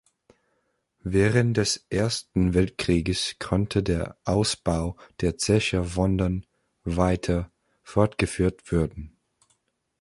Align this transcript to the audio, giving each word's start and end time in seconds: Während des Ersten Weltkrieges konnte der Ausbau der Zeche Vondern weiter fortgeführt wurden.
Während 1.03 1.57
des 1.57 1.85
Ersten 1.91 2.55
Weltkrieges 2.55 3.35
konnte 3.37 3.83
der 3.83 4.17
Ausbau 4.23 4.97
der 5.19 5.37
Zeche 5.37 5.83
Vondern 5.95 6.47
weiter 6.83 7.51
fortgeführt 7.83 8.71
wurden. 8.71 9.15